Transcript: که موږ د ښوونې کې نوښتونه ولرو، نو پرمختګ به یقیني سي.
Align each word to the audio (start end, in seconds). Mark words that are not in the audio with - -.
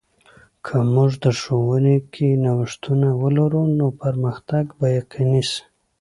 که 0.65 0.75
موږ 0.93 1.11
د 1.23 1.25
ښوونې 1.39 1.97
کې 2.13 2.27
نوښتونه 2.43 3.07
ولرو، 3.21 3.63
نو 3.77 3.85
پرمختګ 4.01 4.65
به 4.79 4.87
یقیني 4.99 5.43
سي. 5.51 5.61